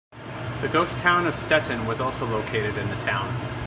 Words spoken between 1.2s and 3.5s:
of Stettin was also located in the town.